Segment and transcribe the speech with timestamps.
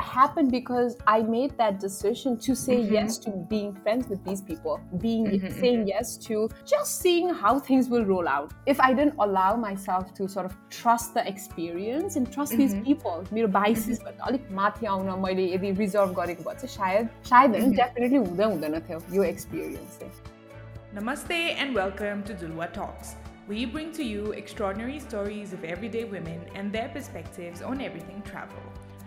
[0.00, 2.94] happened because I made that decision to say mm-hmm.
[2.94, 5.60] yes to being friends with these people, being mm-hmm, mm-hmm.
[5.60, 8.52] saying yes to just seeing how things will roll out.
[8.66, 12.60] If I didn't allow myself to sort of trust the experience and trust mm-hmm.
[12.60, 14.54] these people, मेरो बाइसिसभन्दा mm-hmm.
[14.54, 18.80] mati माथि आउन मैले यदि reserve गरेको भए चाहिँ सायद सायद होइन डेफिनेटली definitely हुँदैन
[18.88, 20.20] थियो यो experience experience.
[20.94, 23.16] Namaste and welcome to Duluwa Talks.
[23.48, 28.58] We bring to you extraordinary stories of everyday women and their perspectives on everything travel.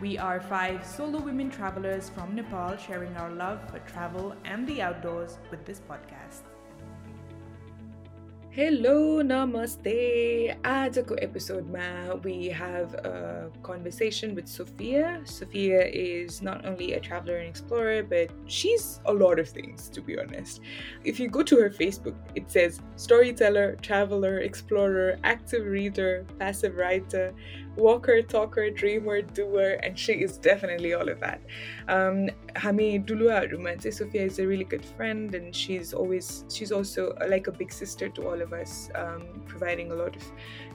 [0.01, 4.81] We are five solo women travelers from Nepal sharing our love for travel and the
[4.81, 6.43] outdoors with this podcast.
[8.51, 10.55] Hello, namaste.
[10.63, 15.21] Ajako episode ma we have a conversation with Sophiya.
[15.27, 20.01] Sophiya is not only a traveler and explorer, but she's a lot of things to
[20.01, 20.61] be honest.
[21.03, 27.33] If you go to her Facebook, it says storyteller, traveler, explorer, active reader, passive writer,
[27.79, 31.41] walker, talker, dreamer, doer, and she is definitely all of that.
[31.87, 37.47] Um, Hami Duluaruma, Sophiya is a really good friend, and she's always she's also like
[37.47, 40.23] a big sister to all of us, um, providing a lot of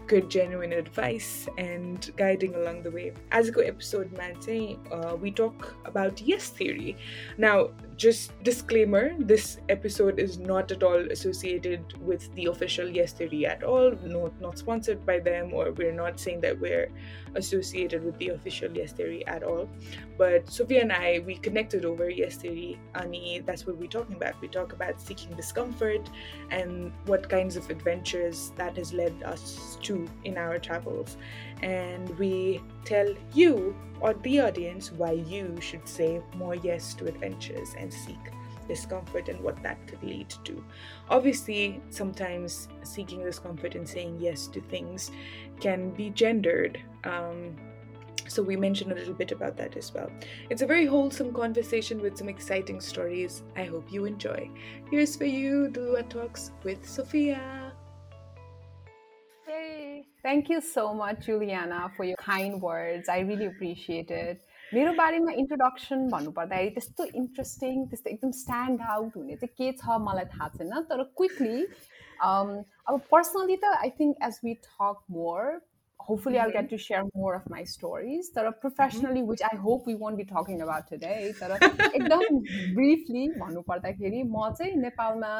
[0.07, 3.13] good, genuine advice and guiding along the way.
[3.33, 4.37] As a go episode, man,
[4.93, 6.97] uh, we talk about yes theory.
[7.39, 13.47] Now, just disclaimer this episode is not at all associated with the official yes theory
[13.47, 16.89] at all no not sponsored by them or we're not saying that we're
[17.37, 19.69] associated with the official yes theory at all.
[20.17, 24.41] But Sophiya and i we connected over yes theory ani that's what we're talking about.
[24.41, 26.09] We talk about seeking discomfort
[26.51, 31.17] and what kinds of adventures that has led us to in our travels
[31.63, 37.75] and we tell you or the audience why you should say more yes to adventures
[37.79, 38.19] and seek
[38.69, 40.65] discomfort and what that could lead to.
[41.11, 45.11] Obviously, sometimes seeking discomfort and saying yes to things
[45.61, 46.81] can be gendered.
[47.05, 47.57] Um,
[48.27, 50.11] so, we mentioned a little bit about that as well.
[50.49, 53.43] It's a very wholesome conversation with some exciting stories.
[53.55, 54.51] I hope you enjoy.
[54.91, 57.64] Here's for you, Duluwa Talks with Sophiya.
[60.24, 63.10] Thank you so much, Juliana, for your kind words.
[63.10, 64.46] I really appreciate it.
[64.74, 70.26] मेरो बारेमा introduction भन्नुपर्दाखेरि त्यस्तो interesting त्यस्तो एकदम stand out हुने चाहिँ के छ मलाई
[70.34, 71.56] थाहा छैन तर क्विकली
[72.22, 75.50] अब पर्सनली त I think as we talk more
[76.10, 76.76] hopefully I'll get mm-hmm.
[76.76, 78.62] to share more of my stories that are mm-hmm.
[78.62, 81.34] professionally, which I hope we won't be talking about today.
[81.40, 82.40] तर एकदम
[82.78, 85.34] briefly भन्नु पर्दाखेरि म चाहिँ नेपालमा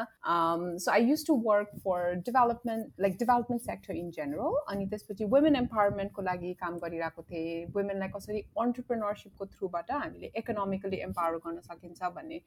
[0.84, 1.96] so I used to work for
[2.28, 7.66] development like development sector in general अनि त्यसपछि women empowerment को लागि काम गरिरहेको थिएँ
[7.78, 12.40] womenलाई कसरी entrepreneurshipको थ्रुबाट हामीले economically empower गर्न सकिन्छ भन्ने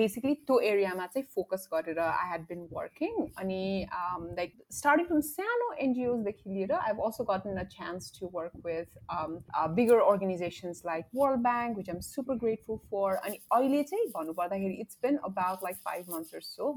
[0.00, 3.62] बेसिकली त्यो एरियामा चाहिँ फोकस गरेर I had been working अनि
[4.42, 9.43] like starting from सानो एनजिओसदेखि लिएर I've also gotten a chance to work with um,
[9.57, 13.19] uh, bigger organizations like World Bank, which I'm super grateful for.
[13.25, 13.37] And
[14.79, 16.75] it's been about like five months or so.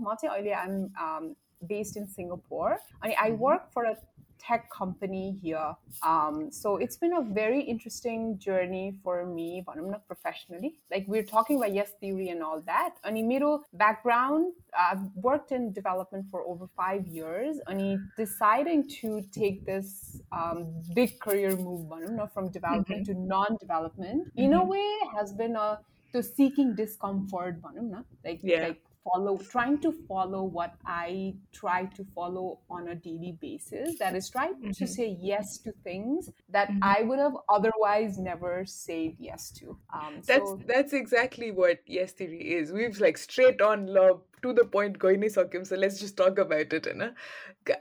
[0.52, 1.36] I'm um,
[1.66, 2.78] based in Singapore.
[3.02, 3.38] And I mm-hmm.
[3.38, 3.96] work for a
[4.40, 5.74] tech company here.
[6.02, 10.78] Um, so it's been a very interesting journey for me, but I'm not professionally.
[10.90, 12.94] Like we're talking about yes theory and all that.
[13.04, 17.60] Ani मेरो background, I've worked in development for over five years.
[17.68, 23.20] Ani deciding to take this um, big career move, not from development mm-hmm.
[23.20, 24.68] to non-development, in a mm-hmm.
[24.68, 25.80] way has been a
[26.12, 28.68] to seeking discomfort, But I'm not like yeah.
[28.68, 34.14] like follow trying to follow what i try to follow on a daily basis that
[34.14, 34.70] is trying mm-hmm.
[34.70, 36.82] to say yes to things that mm-hmm.
[36.82, 42.12] i would have otherwise never said yes to um, that's so, that's exactly what yes
[42.12, 45.46] theory is we've like straight on love to the point going so
[45.76, 47.14] let's just talk about it Anna.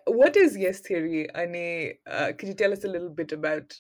[0.06, 3.74] what is yes theory Ani, uh, could you tell us a little bit about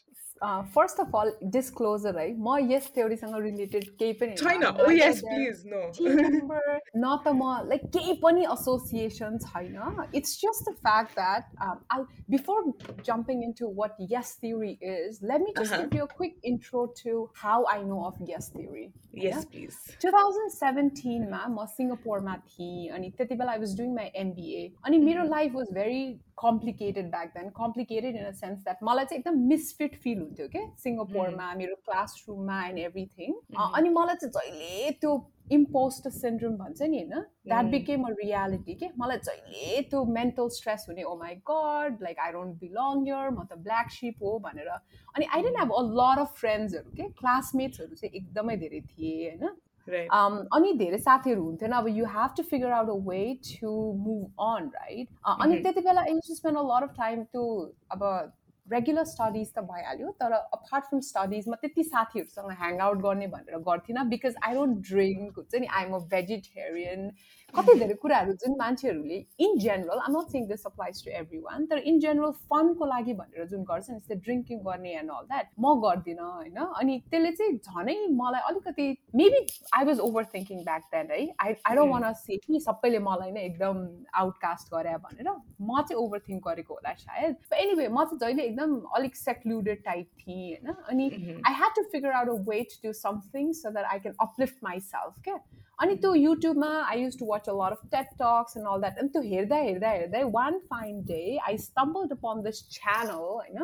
[0.75, 4.64] first of all disclosure है म yes थ्योरीसँग related केही पनि छैन
[6.97, 12.72] न त म like केही पनि एसोसिएसन छैन it's just the fact that before
[13.06, 17.25] jumping in to what yes theory is let me just give you quick intro to
[17.44, 23.34] how I know of yes theory yes please 2017 मा म सिङ्गापुरमा थिएँ अनि त्यति
[23.34, 26.02] बेला I was doing my MBA अनि मेरो life was very
[26.41, 30.68] complicated back then complicated in a sense that मलाई चाहिँ एकदम मिसफिट फिल हुन्थ्यो क्या
[30.83, 35.18] सिङ्गापुरमा मेरो क्लासरुममा एन्ड एभ्रिथिङ अनि मलाई चाहिँ जहिले त्यो
[35.51, 37.21] इम्पोस्ट सिन्ड्रोम भन्छ नि होइन?
[37.47, 42.19] द्याट बिकेम अ रियालिटी के मलाई जहिले त्यो मेन्टल स्ट्रेस हुने ओ my God like
[42.25, 45.81] I don't belong here म त ब्ल्याक सिप हो भनेर। अनि आई didn't have a
[46.01, 49.57] lot of फ्रेन्ड्सहरू के क्लासमेट्सहरू चाहिँ एकदमै धेरै थिए होइन?
[49.88, 53.19] Um, अनि धेरै साथीहरू हुन्थेन अब you have to figure out a way
[53.49, 57.43] to move on right अनि त्यति बेला I to spend a lot of time to
[57.93, 58.05] अब
[58.66, 63.58] रेगुलर स्टडिज त भइहाल्यो तर अपार्ट फ्रम स्टडिज म त्यति साथीहरूसँग ह्याङ आउट गर्ने भनेर
[63.66, 67.11] गर्थिनँ बिकज आई डोन्ट ड्रिङ्क हुन्छ नि आइएम अ भेजिटेरियन
[67.54, 71.12] कति धेरै कुराहरू जुन मान्छेहरूले in general I'm not saying this applies to
[71.42, 75.25] everyone तर इन जेनरल फनको लागि भनेर जुन गर्छ नि जस्तै ड्रिङ्किङ गर्ने एन्ड अल
[75.28, 79.42] द्याट म गर्दिनँ होइन अनि त्यसले चाहिँ झनै मलाई अलिकति maybe
[79.74, 80.00] I was
[80.34, 83.81] overthinking back then है आई आई डोन्ट वान से कि सबैले मलाई नै एकदम
[84.16, 88.78] आउटकास्ट गरे भनेर म चाहिँ ओभर थिङ्क गरेको होला सायद एनिवे म चाहिँ जहिले एकदम
[88.96, 91.10] अलिक सेक्लुडेड टाइप थिएँ होइन अनि
[91.42, 95.22] I had to figure out a way to something so that I can uplift myself
[95.24, 95.40] क्या
[95.78, 98.99] अनि त्यो युट्युबमा I use to watch a lot of TED talks and all that
[98.99, 103.58] अनि त्यो हेर्दा हेर्दा हेर्दै one fine day I stumble upon this channel होइन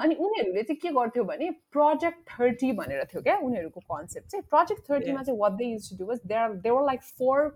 [0.00, 4.90] अनि उनीहरूले चाहिँ के गर्थ्यो भने प्रोजेक्ट थर्टी भनेर थियो क्या उनीहरूको कन्सेप्ट चाहिँ प्रोजेक्ट
[4.90, 7.46] थर्टीमा चाहिँ what they use to do was there they were like four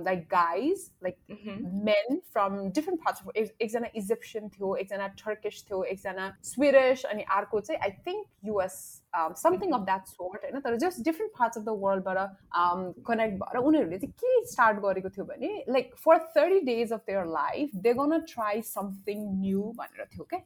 [0.00, 1.38] like guys like
[1.84, 7.60] men from different parts of एकजना इजिप्सियन थियो एकजना टर्किस थियो एकजना स्विडिस अनि अर्को
[7.62, 8.80] चाहिँ I think US
[9.14, 13.98] something of that sort होइन तर just different parts of the वर्ल्डबाट कनेक्ट भएर उनीहरूले
[13.98, 18.18] चाहिँ के स्टार्ट गरेको थियो भने like for thirty days of their life they gonna
[18.28, 20.40] try something new भनेर थियो क्या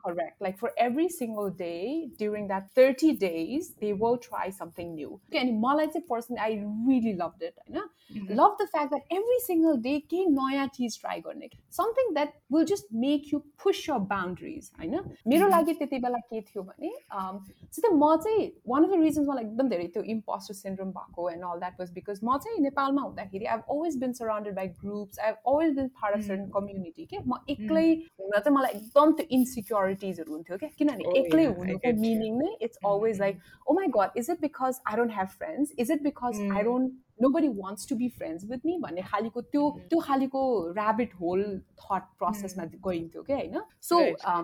[0.00, 1.74] correct like for every single day
[2.18, 7.12] during that thirty days they will try something new अनि मलाई चाहिँ personally I really
[7.14, 7.88] love it होइन
[8.32, 12.64] love the fact that every single day केही नयाँ चिज ट्राई गर्ने something that will
[12.66, 17.88] just make you push your boundaries होइन मेरो लागि त्यति बेला के थियो भने जस्तै
[17.90, 21.58] म चाहिँ वान अफ द रिजन्स मलाई एकदम धेरै त्यो इम्पोस्टर सिन्ड्रोम भएको end all
[21.58, 25.74] that was because म चाहिँ नेपालमा हुँदाखेरि I always been surrounded by groups I always
[25.76, 30.58] been part of certain community के म एक्लै हुन चाहिँ मलाई एकदम त्यो इन्सिक्योरिटिजहरू हुन्थ्यो
[30.58, 34.80] क्या किनभने एक्लै हुनुको मिनिङ नै it's always like oh my God is it because
[34.84, 38.44] I don't have friends is it because I don't no buddy wants to be friends
[38.50, 40.42] with me भन्ने खालिको त्यो त्यो खालिको
[40.72, 41.42] ऱ्याबिट होल
[41.80, 44.00] थट प्रोसेसमा गइन्थ्यो क्या होइन so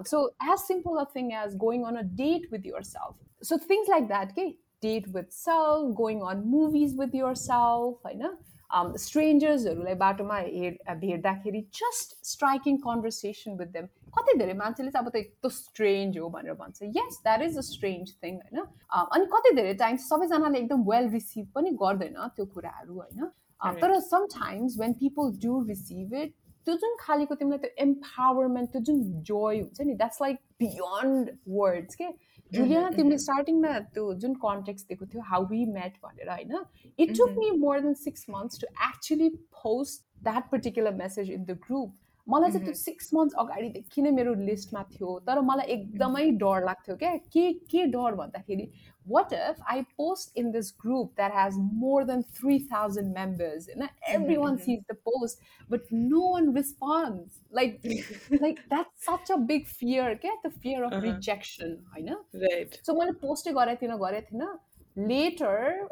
[0.06, 3.88] so as simple a thing as going on a date with your self so things
[3.90, 4.48] like that के
[4.82, 8.36] date with self going on movies with your self होइन
[8.98, 13.86] स्ट्रेन्जर्सहरूलाई बाटोमा हेर भेट्दाखेरि just striking conversation with them
[14.17, 17.61] कति धेरै मान्छेले चाहिँ अब त यस्तो स्ट्रेन्ज हो भनेर भन्छ। Yes that is a
[17.67, 18.65] strange thing होइन?
[18.91, 23.25] अनि कति धेरै टाइम्स सबैजनाले एकदम वेल रिसिभ पनि गर्दैन त्यो कुराहरू होइन?
[23.81, 26.33] तर sometimes when people do receive it
[26.65, 28.99] त्यो जुन खालिको तिमीलाई त्यो एम्पावरमेन्ट त्यो जुन
[29.29, 32.09] जोय हुन्छ नि द्याट्स लाइक बियोन्ड वर्ड्स के?
[32.51, 36.53] जुलिया तिमीले स्टार्टिङमा त्यो जुन कन्टेक्स्ट दिएको थियो हाउ वी मेट भनेर होइन?
[36.99, 41.57] It took me more than six months to actually post that particular message in the
[41.65, 41.97] group
[42.29, 45.19] मलाई चाहिँ त्यो सिक्स मन्थ अगाडिदेखि नै मेरो लिस्टमा थियो?
[45.27, 48.71] तर मलाई एकदमै डर लाग्थ्यो क्या। के के डर भन्दाखेरि
[49.07, 53.87] what if I post in this group that has more than three thousand members होइन
[54.37, 57.79] everyone sees the post but no one response like
[58.41, 60.35] like that such a big fear क्या?
[60.45, 62.15] द फियर अफ रिजेक्सन होइन?
[62.85, 64.57] सो मैले पोस्टै गरेको थिइनँ गरेको थिइनँ।
[64.96, 65.88] later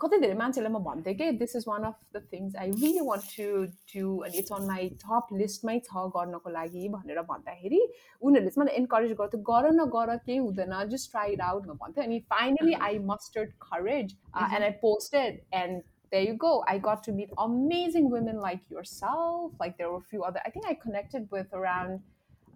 [0.00, 3.24] कति धेरै मान्छेलाई म भन्थेँ कि this is one of the things I really want
[3.36, 7.80] to do अनि इट्स अन माई टप लिस्टमै छ गर्नको लागि भनेर भन्दाखेरि
[8.22, 12.04] उनीहरूले चाहिँ मलाई इन्करेज गर्थ्यो गर न गर केही हुँदैन जस्ट ट्राई इट आउट भन्थ्यो
[12.04, 15.82] अनि finally I mustard courage and I posted end
[16.12, 16.48] there you go.
[16.70, 19.52] I got to meet amazing women like yourself.
[19.60, 20.42] Like there were a few other.
[20.48, 22.00] I think I connected with around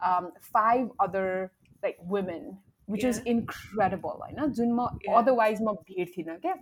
[0.01, 1.53] um, five other
[1.83, 2.59] like women
[2.91, 4.87] which is incredible होइन जुन म
[5.21, 6.55] otherwise म भेट्थिनँ क्या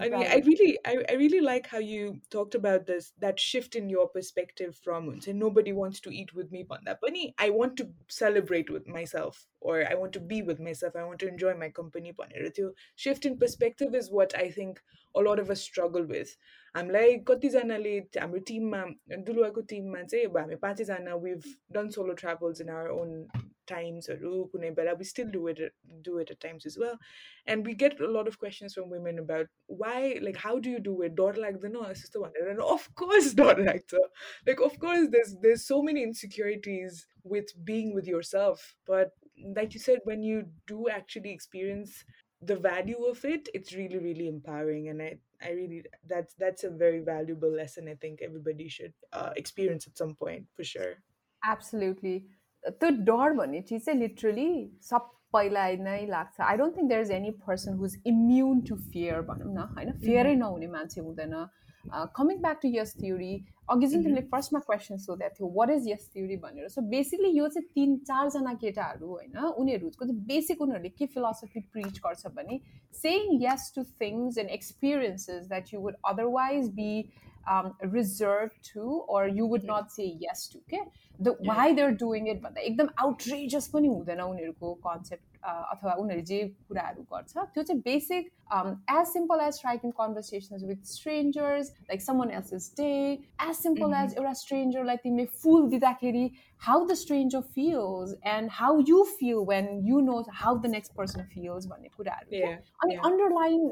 [0.00, 3.74] I mean, I really, I, I really like how you talked about this, that shift
[3.74, 7.34] in your perspective from say nobody wants to eat with me, Pani.
[7.36, 10.94] I want to celebrate with myself, or I want to be with myself.
[10.94, 12.14] I want to enjoy my company.
[12.94, 14.80] Shift in perspective is what I think
[15.16, 16.36] a lot of us struggle with.
[16.76, 18.84] हामीलाई कतिजनाले हाम्रो टिममा
[19.26, 21.14] दुलुवाको टिममा चाहिँ अब हामी पाँचैजना
[23.67, 25.69] times or oh but we still do it uh,
[26.01, 26.97] do it at times as well.
[27.45, 30.79] And we get a lot of questions from women about why like how do you
[30.79, 31.15] do it?
[31.15, 34.07] Daughter like the no sister one and of course daughter like the
[34.47, 38.75] like of course there's there's so many insecurities with being with yourself.
[38.85, 39.11] But
[39.55, 42.03] like you said when you do actually experience
[42.41, 44.89] the value of it it's really really empowering.
[44.89, 49.31] And i i really that's that's a very valuable lesson i think everybody should uh,
[49.35, 50.95] experience at some point for sure.
[51.45, 52.25] Absolutely.
[52.63, 54.49] त्यो डर भन्ने चिज चाहिँ literally
[54.83, 59.53] सबैलाई नै लाग्छ। I don't think there is any person who's immune to fear भनौँ
[59.53, 59.91] न होइन?
[60.05, 61.35] फियरै नहुने मान्छे हुँदैन।
[62.15, 63.33] Coming back to Yes Theory
[63.69, 66.67] अघि जुन तिमीले फर्स्टमा क्वेसन सोधेको थियो वाट इज यस थ्योरी भनेर?
[66.69, 69.37] सो बेसिकली यो चाहिँ तिन चारजना केटाहरू होइन?
[69.59, 72.59] उनीहरूको चाहिँ बेसिक उनीहरूले के फिलोसफी प्रिच गर्छ भने
[73.01, 76.91] saying yes to things and experiences that you would otherwise be
[77.47, 80.79] reserve to or you would not say yes to के
[81.19, 86.43] the why they're doing it भन्दा एकदम आउटरेजस पनि हुँदैन उनीहरूको कन्सेप्ट अथवा उनीहरूले जे
[86.67, 92.53] कुराहरू गर्छ त्यो चाहिँ basic as simple as striking conversations with strangers like someone else
[92.53, 92.89] is day
[93.43, 96.29] as simple as एउटा स्ट्रेन्जरलाई तिमीले फुल दिँदाखेरि
[96.61, 101.23] how the stranger feels and how you feel when you know how the next person
[101.33, 102.51] feels भन्ने कुराहरू
[102.83, 103.71] अनि underline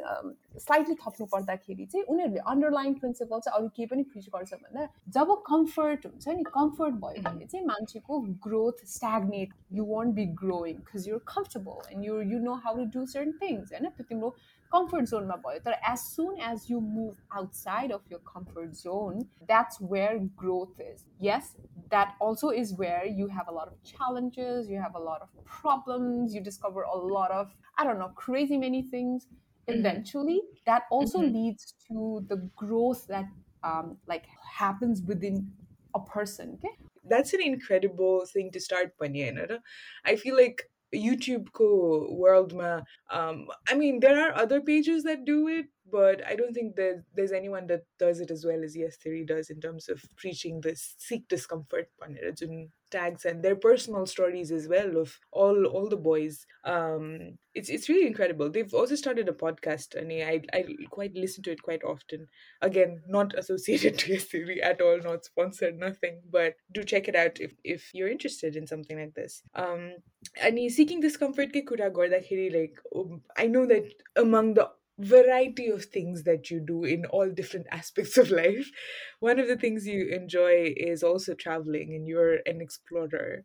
[0.57, 5.35] slightly थप्नु पर्दाखेरि चाहिँ उनीहरूले अन्डरलाइन प्रिन्सिपल चाहिँ अरू केही पनि प्रिच गर्छ भन्दा जब
[5.47, 11.07] कम्फर्ट हुन्छ नि कम्फर्ट भयो भने चाहिँ मान्छेको growth stagnate you won't be growing because
[11.09, 13.89] you're comfortable and you you know how to do certain things होइन?
[14.01, 14.35] तिम्रो
[14.72, 19.20] कम्फर्ट जोनमा भयो तर as soon as you move outside of your comfort zone
[19.52, 21.54] that's where growth is yes
[21.90, 25.28] that also is where you have a lot of challenges, you have a lot of
[25.44, 29.26] problems, you discover a lot of, I don't know, crazy many things.
[29.26, 29.80] Mm-hmm.
[29.80, 31.34] Eventually, that also mm-hmm.
[31.34, 33.26] leads to the growth that
[33.64, 34.24] um, like
[34.58, 35.50] happens within
[35.94, 36.58] a person.
[36.58, 36.74] Okay,
[37.04, 39.58] that's an incredible thing to start, Panya.
[40.04, 42.81] I feel like YouTube ko world ma
[43.11, 46.75] um I mean there are other pages that do it but I don't think
[47.15, 50.61] there's anyone that does it as well as Yes Theory does in terms of preaching
[50.61, 51.89] this seek discomfort
[52.91, 56.45] tags and their personal stories as well of all all the boys.
[56.65, 58.49] Um, it's it's really incredible.
[58.49, 62.27] They've also started a podcast, and I I quite listen to it quite often.
[62.61, 66.21] Again, not associated to Yes Theory at all, not sponsored, nothing.
[66.29, 69.41] But do check it out if if you're interested in something like this.
[69.55, 69.93] Um,
[70.39, 74.69] and seeking discomfort ke kura like um, I know that among the
[75.01, 78.69] variety of things that you do in all different aspects of life.
[79.19, 83.43] One of the things you enjoy is also traveling, and you're an explorer.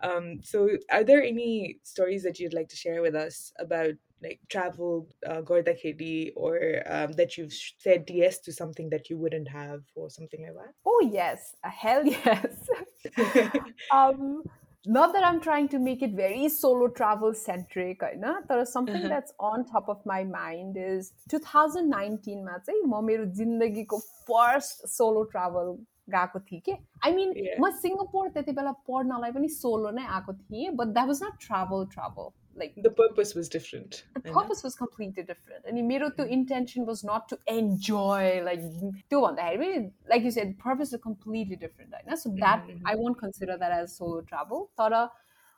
[0.00, 4.40] Um, so, are there any stories that you'd like to share with us about like
[4.48, 9.48] travel, uh, Gorda Khedi, or um, that you've said yes to something that you wouldn't
[9.48, 10.74] have, or something like that?
[10.86, 12.68] Oh yes, A hell yes.
[13.92, 14.42] um,
[14.85, 19.07] not that I'm trying to make it very solo travel centric There is something uh-huh.
[19.07, 25.23] that's on top of my mind is 2019 मा चाहिँ म मेरो जिन्दगीको first solo
[25.33, 25.77] travel
[26.09, 30.69] गएको थिएँ कि आई मिन म सिङ्गापुर त्यति बेला पढ्नलाई पनि सोलो नै आएको थिएँ
[30.75, 35.23] but that was nut travel travel like the purpose was different the purpose was completely
[35.23, 38.61] different and मेरो त्यो intention was not to enjoy like
[39.09, 39.69] त्यो भन्दाखेरि
[40.13, 42.91] like you said purpose is completely different होइन so that mm-hmm.
[42.93, 45.09] I won't consider that as solo travel तर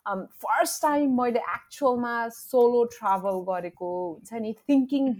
[0.06, 5.10] um, first time मैले एक्चुअलमा solo travel गरेको हुन्छ नि thinking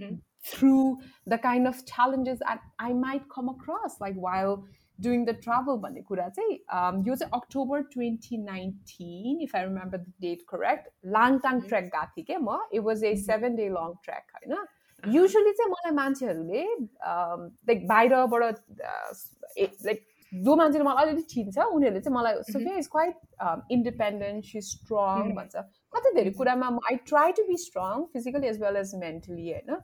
[0.44, 0.98] through
[1.32, 4.64] the kind of challenges I, I might come across like while
[5.03, 6.53] doing the travel भन्ने कुरा चाहिँ
[7.07, 12.25] यो चाहिँ October twenty nineteen if I remember the date correct Langtang trek गएको थिएँ
[12.25, 14.53] क्या म। It was a seven day long trek होइन?
[15.03, 16.63] युजली चाहिँ मलाई मान्छेहरूले
[17.67, 18.55] लाइक बाहिरबाट
[19.85, 23.15] लाइक जो मान्छेले मलाई अलिअलि चिन्छ उनीहरूले चाहिँ मलाई Sophia is quite
[23.71, 25.55] independent she strong भन्छ।
[25.93, 29.79] कति धेरै कुरामा I try to be strong physically as well as mentally होइन?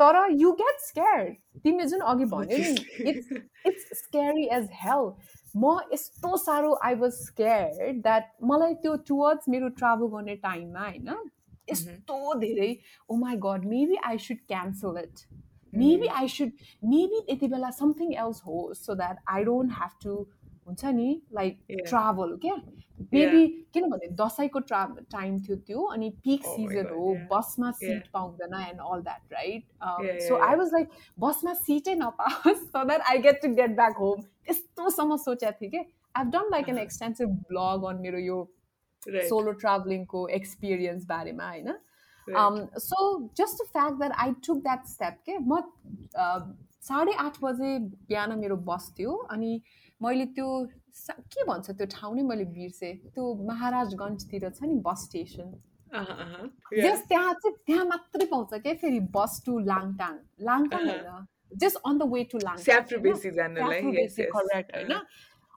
[0.00, 1.30] तर यु गेट स्केयर
[1.64, 3.32] तिमीले जुन अघि भन्यो नि it's
[3.66, 5.10] it's scary as hell
[5.54, 11.14] म यस्तो साह्रो आई वाज स्केयर द्याट मलाई त्यो टुवर्ड्स मेरो ट्राभल गर्ने टाइममा होइन?
[11.70, 12.70] यस्तो धेरै
[13.10, 15.26] ओ my God maybe I should cancel it
[15.72, 16.50] maybe I should
[16.90, 20.14] maybe यति बेला समथिङ एल्स होस् so that I don't have to
[20.66, 21.20] हुन्छ नि?
[21.34, 22.54] लाइक ट्राभल क्या?
[23.12, 28.80] मेबी किनभने दसैँको ट्रा टाइम थियो त्यो अनि पिक सिजन हो बसमा सिट पाउँदैन and
[28.82, 33.48] all that right so I was like बसमा सिटै नपाओस् so that I get to
[33.54, 35.84] get back home त्यस्तोसम्म सोचेको थिएँ कि
[36.16, 38.42] I done like an extensive blog on मेरो यो
[39.28, 41.74] सोलो ट्राभलिङको एक्सपिरियन्स बारेमा होइन?
[42.28, 42.98] So
[43.38, 45.60] just the fact that I took that step के म
[46.86, 49.60] साढे आठ बजे बिहान मेरो बस थियो अनि
[50.00, 50.48] मैले त्यो
[51.08, 55.52] के भन्छ त्यो ठाउँ नै मैले बिर्सेँ। त्यो महाराजगञ्जतिर छ नि बस स्टेसन।
[56.76, 61.26] जस त्यहाँ चाहिँ त्यहाँ मात्रै पाउँछ क्या फेरि बस टु लाङटाङ। लाङटाङ होइन।
[61.56, 62.92] Just on the way to Lang correct
[64.76, 64.92] होइन।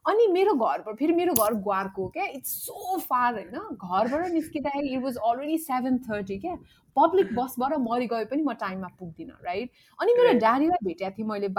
[0.06, 2.26] अनि मेरो घरबाट फेरि मेरो घर ग्वारको क्या?
[2.38, 6.56] इट्स सो फार होइन। घरबाट निस्किँदाखेरि it was already seven thirty क्या?
[7.00, 9.68] पब्लिक बसबाट मरि गए पनि म टाइममा पुग्दिनँ राइट
[10.00, 11.50] अनि मेरो ड्याडीलाई भेटेको थिएँ मैले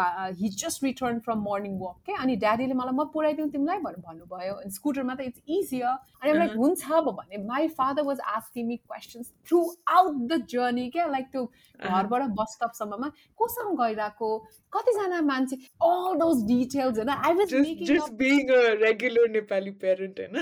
[0.41, 4.55] हि just return from morning walk क्या अनि ड्याडीले मलाई म पुऱ्याइदिउँ तिमीलाई भनेर भन्नुभयो।
[4.55, 9.33] अनि स्कुटरमा त इट्स इजियर अनि लाइक हुन्छ भने my father was asking me questions
[9.97, 11.45] throughout the journey क्या लाइक त्यो
[11.81, 14.31] घरबाट बस स्टपसम्ममा कोसँग गइरहेको?
[14.73, 15.57] कतिजना मान्छे?
[15.83, 17.09] अल दोज डिटेल्स होइन?
[17.09, 20.35] I was making regular Nepali parent होइन?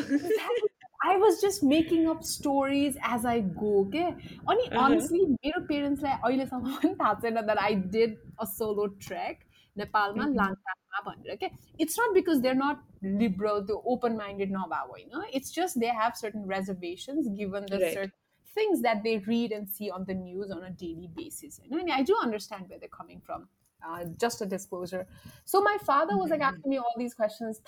[1.05, 6.75] I was just making up stories as I गो के अनि अनेस्टली मेरो पेरेन्ट्सलाई अहिलेसम्म
[6.75, 9.39] पनि थाहा छैन that I did a solo track
[9.77, 11.49] नेपालमा लाङटाङमा भनेर के
[11.85, 15.95] it's not because they are not liberal त्यो ओपन माइन्डेड नभए होइन it's just they
[16.01, 18.19] have certain रेजर्भेसन्स given the shirt
[18.57, 21.59] things that they read and see on the news on a daily basis.
[21.71, 23.47] And I do understand where they're coming from.
[23.86, 25.06] Uh, just a disclosure.
[25.44, 27.60] So my father was like asking me all these questions.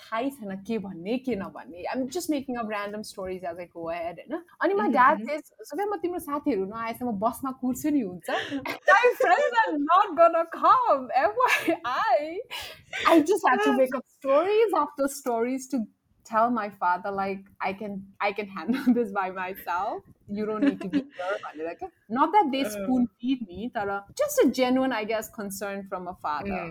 [1.93, 4.19] I'm just making up random stories as I go ahead.
[4.61, 5.75] And my dad says, so
[8.65, 11.09] my friends are not gonna come.
[11.17, 12.37] FYI.
[13.07, 15.85] I just had to make up stories after stories to
[16.25, 20.80] tell my father like I can I can handle this by myself You don't need
[20.80, 21.64] to be here.
[21.64, 26.08] Like, not that they spoon feed me, but just a genuine, I guess, concern from
[26.08, 26.62] a father.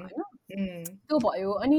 [0.50, 1.78] त्यो भयो अनि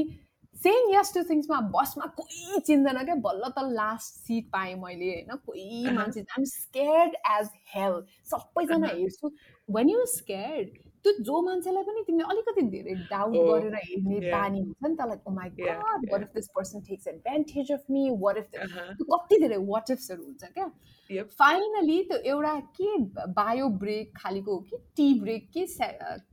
[0.55, 5.35] same yes to थिङ्समा बसमा कोही चिन्दैन क्या बल्ल त last seat पाएँ मैले होइन
[5.45, 8.01] कोही मान्छे आइम स्केर्ड एज हेल
[8.31, 9.31] सबैजना हेर्छु
[9.69, 10.75] वेन यु स्केर्ड
[11.05, 15.27] त्यो जो मान्छेलाई पनि तिमीले अलिकति धेरै डाउट गरेर हेर्ने बानी हुन्छ नि त लाइक
[15.27, 19.39] ओ माई गड what if this person takes advantage of me what if त्यो कति
[19.45, 20.69] धेरै वाट इफ्सहरू हुन्छ क्या
[21.20, 22.96] Finally त्यो एउटा के
[23.32, 25.66] बायो ब्रेक खालिको हो कि टी ब्रेक के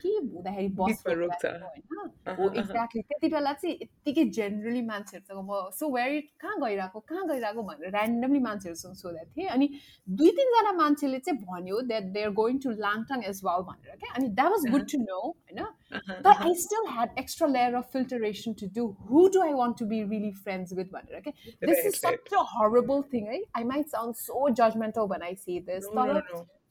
[0.01, 2.12] के हुँदाखेरि बस होइन?
[2.39, 7.00] हो एक्ज्याक्टली त्यति बेला चाहिँ यत्तिकै जेनरली मान्छेहरूसँग म सो वेरी कहाँ गइरहेको?
[7.00, 7.63] कहाँ गइरहेको?
[7.63, 9.69] भनेर ऱ्यान्डमली मान्छेहरूसँग सोधेको थिएँ। अनि
[10.07, 14.13] दुई तिनजना मान्छेले चाहिँ भन्यो that they are going to Langtang as well भनेर क्या?
[14.15, 15.65] अनि that was good to know होइन?
[15.92, 19.87] तर I still had extra layer of filtration to do who do I want to
[19.87, 23.88] be really friends with भनेर क्या this is such a horrible thing है I might
[23.88, 26.21] sound so judgemental भन आई see this तर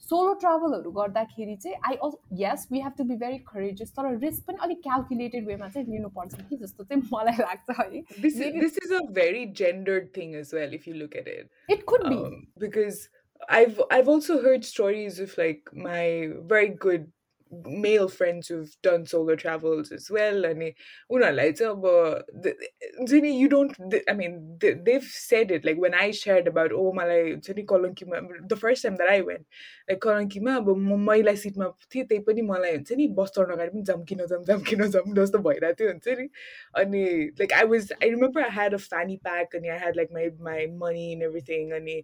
[0.04, 4.58] solo ट्राभलहरू गर्दाखेरि चाहिँ आई yes we have to be very courageous तर risk पनि
[4.64, 9.46] अलिक क्यालकुलेटेड वेमा चाहिँ लिनुपर्छ कि जस्तो चाहिँ मलाई लाग्छ है this is a very
[9.62, 12.24] जेन्डर्ड thing as well if you look at it it could be
[12.66, 13.08] because
[13.50, 17.08] I've I've also heard stories of like my very good
[17.66, 20.64] male friends who've done solo travels as well and
[21.10, 23.76] उनीहरूलाई चाहिँ अब you don't
[24.10, 28.50] I mean they've said it like when I shared about oh मलाई हुन्छ नि कलङ्कीमा
[28.50, 29.46] the first time that I went
[29.90, 33.72] like कलङ्कीमा अब म महिला सिटमा थिएँ त्यही पनि मलाई हुन्छ नि बस चढ्न अगाडि
[33.72, 36.30] पनि जाम किन जाम जाम किन जाम जस्तो भइरहेको थियो हुन्छ नि
[36.84, 37.04] अनि
[37.40, 40.30] like I was I remember I had a fanny pack and I had like my
[40.52, 42.04] my money and everything अनि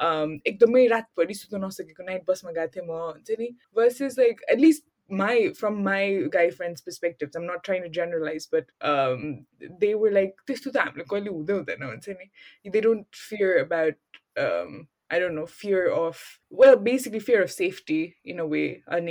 [0.00, 4.84] एकदमै रातभरि सुत्न नसकेको नाइट बसमा गएको थिएँ म हुन्छ नि versus like at least
[5.08, 9.46] my from my guy friends perspectives i'm not trying to generalize but um
[9.80, 10.92] they were like this to them
[12.72, 13.94] they don't fear about
[14.36, 19.08] um i don't know fear of well basically fear of safety in a way and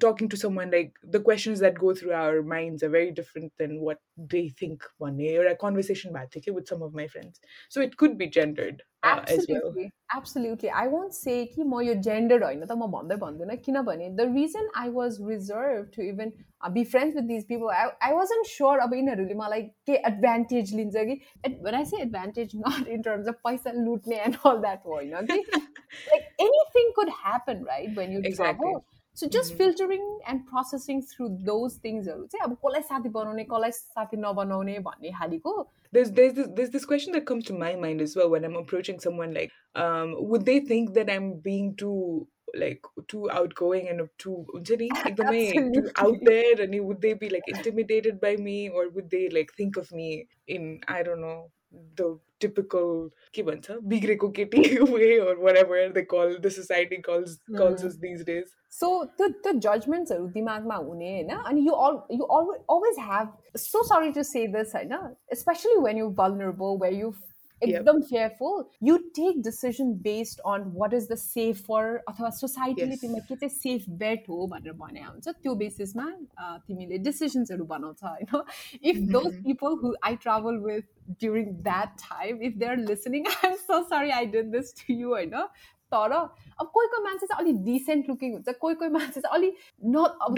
[0.00, 3.80] talking to someone like the questions that go through our minds are very different than
[3.80, 7.40] what they think one day or a conversation back okay, with some of my friends.
[7.68, 9.74] So it could be gendered uh, as well.
[10.14, 10.70] Absolutely.
[10.70, 14.68] I won't say ki ma yo gendered hoina ta ma bhandai bhandaina kinabhane the reason
[14.74, 18.80] i was reserved to even uh, be friends with these people i, I wasn't sure
[18.80, 19.60] aba yinharule malai
[19.90, 21.16] ke advantage lincha ki
[21.66, 25.24] when i say advantage not in terms of paisa lutne and all that hoina
[26.12, 28.72] like anything could happen right when you exactly.
[28.72, 33.79] travel so just filtering and processing through those थिङ्सहरू चाहिँ अब कसलाई साथी बनाउने कसलाई
[33.79, 35.55] साथी नबनाउने भन्ने खालिको
[35.95, 38.55] there's there's this, there's this question that comes to my mind as well when I'm
[38.61, 39.51] approaching someone like
[39.83, 42.27] um would they think that I'm being too
[42.61, 44.89] like too outgoing and too too
[45.97, 49.77] out there and would they be like intimidated by me or would they like think
[49.77, 51.51] of me in I don't know
[51.95, 57.88] the typical bigreko kitty way or whatever they call the society calls calls hmm.
[57.88, 58.50] us these days.
[58.68, 63.28] So the the judgments are dimagma une na and you all you always always have
[63.56, 64.98] so sorry to say this, na
[65.32, 67.14] especially when you're vulnerable where you
[67.61, 73.27] एकदम careful you take decision based on what is the safe for अथवा सोसाइटीले तिमीलाई
[73.27, 76.09] के चाहिँ safe bet हो भनेर भने हुन्छ त्यो बेसिसमा
[76.67, 78.41] तिमीले डिसिजन्सहरू बनाउँछ होइन
[78.83, 83.49] if those people who I travel with during that time if they are listening I
[83.49, 85.39] am so sorry I did this to you होइन
[85.91, 86.13] तर
[86.60, 89.52] अब कोही कोही मान्छे चाहिँ अलिक डिसेन्ट लुकिङ हुन्छ कोही कोही मान्छे चाहिँ अलिक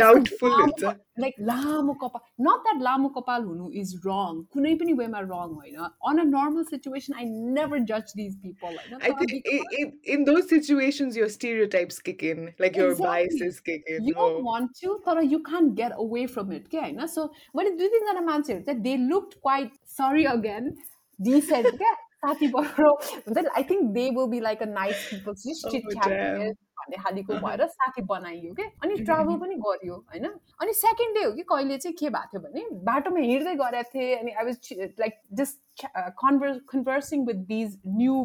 [0.00, 5.20] Doubtful हुन्छ। लाइक लामो कपाल नट द्याट लामो कपाल हुनु इज रङ कुनै पनि वेमा
[5.20, 7.24] रङ होइन on a normal situation I
[7.58, 13.06] never जज दिज पिपल होइन situations, your stereotypes kick in, like your Exactly.
[13.06, 14.04] biases kick in.
[14.04, 14.44] you don't Oh.
[14.44, 17.24] want to तर you can't get away from it क्या होइन सो
[17.56, 20.70] मैले दुई तिनजना मान्छेहरू चाहिँ they look quite sorry again
[21.18, 25.34] decent क्या साथी बरो हुन्छ नि I think they will be like a nice people
[25.44, 26.58] just cheat damn.
[26.80, 27.42] भन्ने खालको Uh-huh.
[27.46, 29.40] भएर साथी बनाइयो क्या अनि ट्राभल mhm.
[29.40, 30.26] पनि गरियो होइन?
[30.60, 34.14] अनि सेकेन्ड डे हो कि कहिले चाहिँ के भएको थियो भने बाटोमा हिँड्दै गरेको थिएँ
[34.18, 34.56] अनि I was
[35.00, 35.86] like just
[36.22, 38.22] converse conversing with these new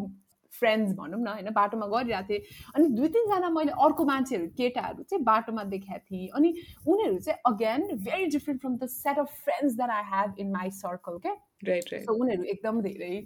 [0.54, 1.50] friends भनौँ न होइन?
[1.52, 2.40] बाटोमा गरिरहेको थिएँ।
[2.76, 6.54] अनि दुई तिनजना मैले अर्को मान्छेहरू केटाहरू चाहिँ बाटोमा देखाएको थिएँ। अनि
[6.88, 10.70] उनीहरू चाहिँ again very different from the set of friends that I have in my
[10.80, 11.36] circle क्या
[12.10, 13.24] उनीहरू एकदम धेरै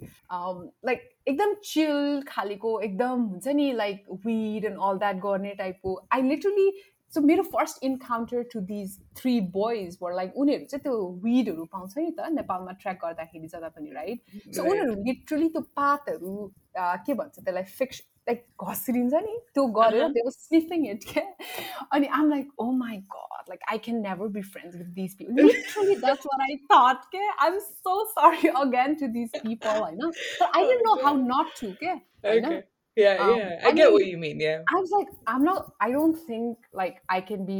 [0.84, 6.22] लाइक एकदम चिल खालेको एकदम हुन्छ नि like weed and all that गर्ने टाइपको आई
[6.22, 6.70] लिटरली
[7.12, 11.94] सो मेरो first encounter to these three boys were like उनीहरू चाहिँ त्यो विडहरू पाउँछ
[11.98, 14.20] नि त नेपालमा ट्र्याक गर्दाखेरि जता पनि राइट
[14.54, 14.62] सो.
[14.62, 20.13] उनीहरू लिटरली त्यो पातहरू के भन्छ त्यसलाई फिक्स लाइक घस्रिन्छ नि त्यो गरेर Uh-huh.
[20.13, 21.23] त्यो स्निफिङ इट क्या
[21.93, 25.43] अनि आम लाइक ओ माई गड like I can never be friends with this people
[25.49, 30.09] literally that's what I thought के I am so sorry again to this people होइन
[30.11, 31.91] तर आई don't know how not to के
[32.29, 32.45] होइन
[32.97, 33.03] Okay.
[33.03, 33.47] Yeah, Um, yeah.
[33.61, 34.41] I I get mean- what you mean.
[34.41, 34.59] Yeah.
[34.73, 37.57] I was like, I'm not, I don't think like I can be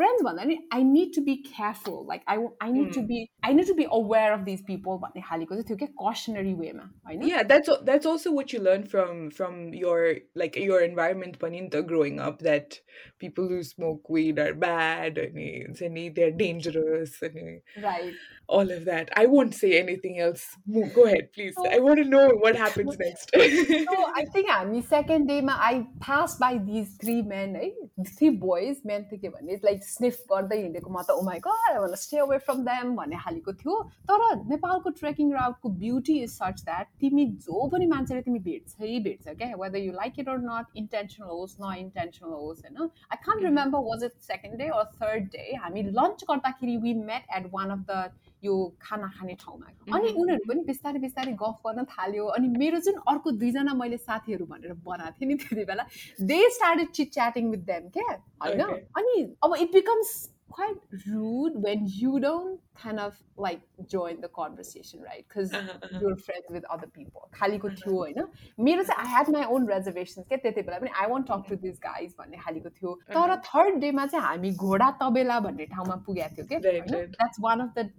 [0.00, 0.40] friends one.
[0.42, 1.96] I, mean, I need to be careful.
[2.10, 2.34] Like I,
[2.66, 3.06] I need to Mm.
[3.12, 4.98] be, I need to be aware of these people.
[5.04, 8.52] But हालेको चाहिँ त्यो के cautionary way मा होइन Yeah, that's al- that's also what
[8.52, 10.00] you learn from from your
[10.44, 12.80] like your environment paninta growing up that
[13.18, 18.12] people who smoke weed are bad and it's any they're dangerous and right
[18.48, 19.10] all of that.
[19.16, 20.44] I won't say anything else.
[20.66, 21.54] Mo- Go ahead, please.
[21.72, 23.30] I want to know what happens next.
[23.34, 27.68] so I think हामी second day मा I passed by these three men है
[28.16, 31.70] three boys men त के भने like sniff गर्दै हिँडेको म त oh my god
[31.74, 33.75] I want to stay away from them भन्ने खालको थियो
[34.09, 39.35] तर नेपालको ट्रेकिङ राउटको ब्युटी इज सच द्याट तिमी जो पनि मान्छेले तिमी भेट्छै भेट्छ
[39.37, 43.43] क्या whether you like it or not intentional होस् न इन्टेन्सनल होस् होइन I can't.
[43.43, 47.69] Remember was it second day or third day हामी लन्च गर्दाखेरि we met at one
[47.77, 48.09] of the
[48.43, 50.21] यो खाना खाने ठाउँमा अनि Mhm.
[50.21, 54.73] उनीहरू पनि बिस्तारै बिस्तारै गफ गर्न थाल्यो अनि मेरो जुन अर्को दुईजना मैले साथीहरू भनेर
[54.85, 55.85] बनाएको थिएँ नि त्यति बेला
[56.31, 58.07] they started chit chatting with them क्या
[58.45, 58.61] होइन.
[58.97, 60.15] अनि अब it becomes
[60.55, 63.60] quite rude when you don't kind of like
[63.92, 65.24] join the conversation, right?
[65.28, 65.98] Because Uh-huh, uh-huh.
[66.02, 67.28] you're friends with other people.
[67.38, 68.26] खालीको थियो होइन
[68.68, 71.56] मेरो चाहिँ आई ह्याड माई ओन रेजर्भेसन्स क्या त्यति बेला पनि I want talk to
[71.66, 73.38] this guys भन्ने खालीको थियो तर Uh-huh.
[73.50, 77.10] थर्ड डेमा चाहिँ हामी घोडा तबेला भन्ने ठाउँमा पुगेको थियो क्या Right, right.
[77.16, 77.90] That's one of the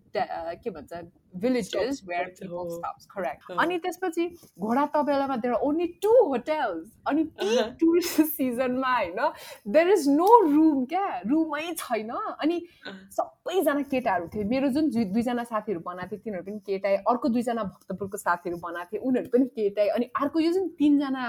[0.64, 1.04] के भन्छ
[1.42, 2.78] villages Stops where points, people oh.
[2.78, 3.58] stops correct Oh.
[3.64, 4.26] अनि त्यसपछि
[4.68, 7.70] घोडा तबेलामा there are only to hotels अनि ती Uh-huh.
[7.84, 12.98] टुरिस्ट सिजनमा होइन देयर इज नो रुम क्या रुमै छैन अनि Uh-huh.
[13.20, 17.63] सबैजना केटाहरू थिए मेरो जुन दुई- दुईजना साथीहरू बनाएको थियो तिनीहरू पनि केटाइ अर्को दुईजना
[17.65, 21.25] भक्तपुरको साथीहरू बनाएको थिए उनीहरू पनि केटाइ अनि अर्को यो जुन तिनजना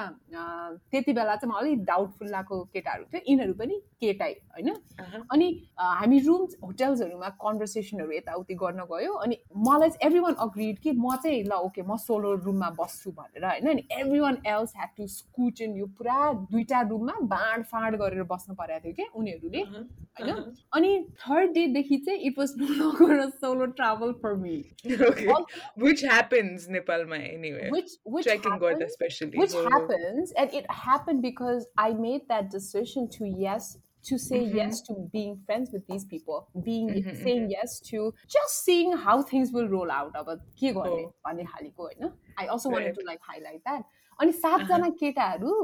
[0.91, 4.69] त्यति बेला चाहिँ मलाई अलिक डाउटफुल लागेको केटाहरू थियो यिनीहरू पनि केटाइ होइन.
[5.31, 5.47] अनि
[5.79, 11.15] हामी रुम्स होटल्सहरूमा कन्भर्सेसनहरू यताउति गर्न गयो अनि मलाई चाहिँ एभ्री वान अग्रिड कि म
[11.15, 13.83] चाहिँ ल ओके म सोलो रुममा बस्छु भनेर होइन अनि
[14.19, 16.17] everyone else had to in यो पुरा
[16.51, 19.61] दुइटा रुममा बाँडफाँड गरेर बस्नु परेको थियो क्या उनीहरूले.
[20.17, 20.53] होइन.
[20.73, 24.56] अनि थर्ड डेदेखि चाहिँ it was no लङ्गर a solo travel for me
[25.10, 25.28] Okay.
[25.84, 27.68] Which happens Nepalma anyway.
[27.76, 29.38] which which Trekking God happens, especially.
[29.44, 29.64] which Oh.
[29.76, 33.70] happens and it happened because I made that decision to yes
[34.10, 34.54] to say Mhm.
[34.58, 39.14] yes to being friends with these people being Mhm, saying yes to just seeing how
[39.32, 41.12] things will roll out अब के गर्ने Oh.
[41.28, 42.10] भन्ने खालको होइन
[42.44, 42.98] I also wanted Right.
[43.00, 43.84] to like highlight that
[44.20, 45.54] अनि सातजना केटाहरू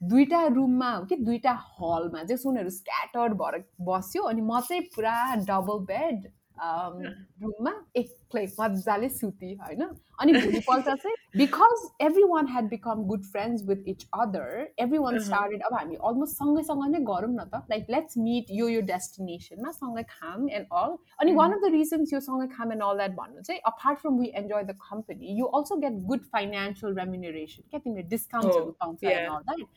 [0.00, 3.56] दुईटा रुममा हो कि दुईटा हलमा चाहिँ उनीहरू स्क्याटर्ड भएर
[3.88, 5.14] बस्यो अनि म चाहिँ पुरा
[5.50, 6.28] डबल बेड
[6.61, 11.87] रुममा एक्लै मजाले सुती होइन अनि भोलिपल्ट चाहिँ because
[12.29, 15.19] everyone had become good friends with each other everyone.
[15.19, 19.71] Started अब हामी अलमोस्ट सँगैसँग नै गरौँ न त। लाइक लेट्स मिट यो यो डेस्टिनेसनमा
[19.71, 23.15] सँगै खाम एन्ड अल अनि वान अफ द रिजन्स यो सँगै खाम एन्ड अल द्याट
[23.15, 27.79] भन्नु चाहिँ apart from we enjoy the company you also get good financial remuneration क्या
[27.79, 29.03] तिमीले डिस्काउन्ट्सहरू पाउँछ.
[29.03, 29.67] And all that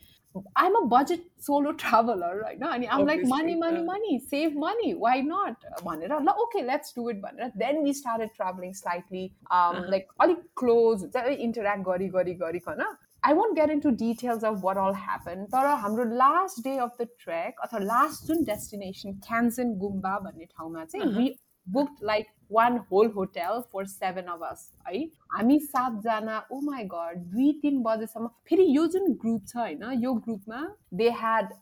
[0.57, 2.71] I'm a budget solo traveler right now.
[2.71, 3.85] I mean, I'm Obviously, like, money, money, yeah.
[3.85, 4.95] money, save money.
[4.95, 5.57] Why not?
[5.77, 7.53] Uh, Manira, okay, let's do it, Manira.
[7.57, 9.85] Then we started traveling slightly, um, uh-huh.
[9.89, 12.85] like, all clothes, interact, gori, gori, gori, kana.
[13.23, 16.91] I won't get into details of what all happened, But uh, हाम्रो last day of
[16.99, 21.37] the trek or the last destination, Kyanjin Gumba, भन्ने
[21.68, 25.00] we booked like one whole hotel for seven of us है
[25.32, 30.14] हामी सातजना ओ my गड दुई तिन बजेसम्म फेरि यो जुन ग्रुप छ होइन यो
[30.26, 30.62] ग्रुपमा
[30.94, 31.54] they had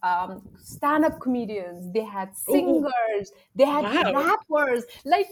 [0.65, 5.27] stand up comedians they had singers they had rappers like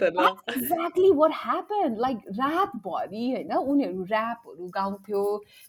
[0.49, 5.23] exactly watt happen like रातभरि होइन उनीहरू ऱ्यापहरू गाउँथ्यो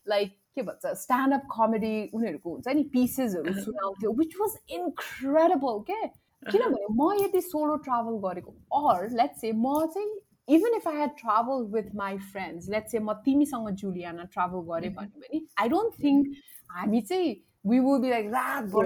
[0.08, 6.02] लाइक के भन्छ स्ट्यान्ड अप कमेडी उनीहरूको हुन्छ नि पिसेसहरू सुनाउँथ्यो विच वाज इन्क्रेडिबल के
[6.51, 11.09] किनभने म यदि सोलो ट्राभल गरेको अर लेट्स से म चाहिँ even if I had
[11.17, 16.03] travel with my friends let's say म तिमीसँग जुलियाना ट्राभल गरेँ भन्यो भने आई डोन्ट
[16.03, 16.35] थिङ्क
[16.71, 17.35] हामी चाहिँ
[17.67, 18.85] वी वुड बी लाइक रातभर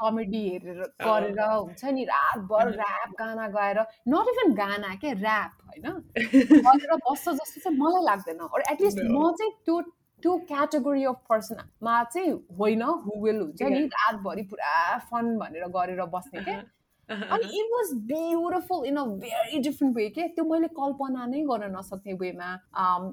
[0.00, 5.86] कमेडी हेरेर गरेर हुन्छ नि रातभर ऱ्याप गाना गाएर नट इभन गाना के ऱ्याप होइन?
[6.66, 9.80] गरेर बस्छ जस्तो चाहिँ मलाई लाग्दैन। अरू एटलिस्ट म चाहिँ त्यो
[10.22, 16.04] त्यो क्याटेगोरी अफ पर्सनमा चाहिँ होइन हु विल हुन्छ नि रातभरि पुरा फन भनेर गरेर
[16.06, 16.62] बस्ने क्या?
[17.09, 21.75] अनि it was beautiful in a very different way के त्यो मैले कल्पना नै गर्न
[21.77, 22.55] नसक्ने वेमा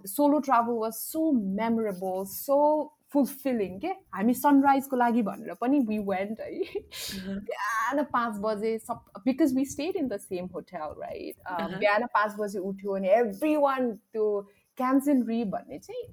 [0.08, 2.58] solo travel was so memorable so
[3.12, 6.50] fulfilling के हामी सनराइजको लागि भनेर पनि वी वेन्ट है
[7.40, 12.58] बिहान पाँच बजे सब because we stayed in the same hotel right बिहान पाँच बजे
[12.70, 14.28] उठ्यो अनि एभ्री वान त्यो
[14.77, 16.03] क्यान्सन री भन्ने चाहिँ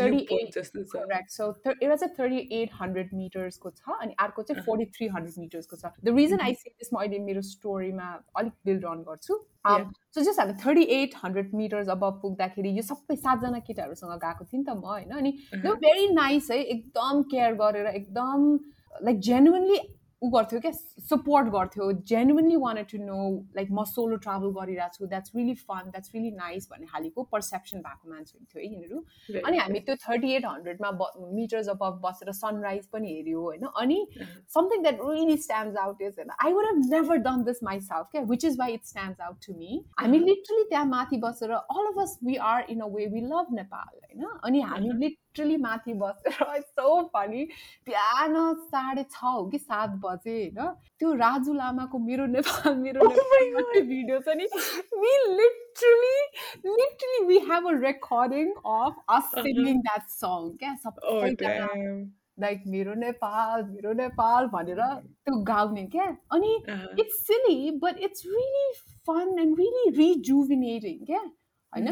[0.00, 5.06] थर्टी एट सो एउटा चाहिँ थर्टी एट हन्ड्रेड मिटर्सको छ अनि अर्को चाहिँ फोर्टी थ्री
[5.08, 9.02] हन्ड्रेड मिटर्सको छ। The reason I see this म अहिले मेरो स्टोरीमा अलिक बिल्ड अन
[9.08, 9.34] गर्छु।
[10.14, 14.60] सो जस्ट हामी थर्टी एट हन्ड्रेड मिटर्स अब पुग्दाखेरि यो सबै सातजना केटाहरूसँग गएको थिएँ
[14.60, 15.10] नि त म होइन?
[15.12, 18.38] अनि भेरी नाइस है एकदम केयर गरेर एकदम
[19.02, 19.78] लाइक जेन्युनली
[20.22, 20.70] ऊ गर्थ्यो क्या
[21.02, 23.18] सपोर्ट गर्थ्यो। Genuinely wanted to know
[23.56, 27.78] like म सोलो ट्राभल गरिरहेको छु that's really fun that's really nice भन्ने खालिको पर्सेप्सन
[27.86, 32.32] भएको मान्छेहरू थियो है यिनीहरू। अनि हामी त्यो थर्टी एट हन्ड्रेडमा ब मिटर्स अब बसेर
[32.32, 33.98] सनराइज पनि हेऱ्यो होइन। अनि
[34.56, 38.22] something that really stands out is होइन I would have never done this myself क्या
[38.30, 41.98] which is why it stands out to me हामी लिटरली त्यहाँ माथि बसेर all of
[42.02, 44.92] us we are in a way we love Nepal होइन। अनि हामी
[45.32, 47.44] literally माथि बसेर सो फनी
[47.86, 50.74] बिहान साढे छ हो कि सात बजे होइन?
[50.98, 54.46] त्यो राजु लामाको मेरो नेपाल मेरो भिडियो छ नि।
[55.02, 56.16] We literally
[56.66, 60.74] literally we have a recording of us singing that song क्या?
[60.84, 61.68] सबैजना
[62.40, 66.06] लाइक मेरो नेपाल मेरो नेपाल भनेर त्यो गाउने क्या?
[66.32, 66.54] अनि
[67.00, 68.72] it's silly but it's really
[69.06, 71.24] fun and really rejuvenating क्या?
[71.75, 71.87] होइन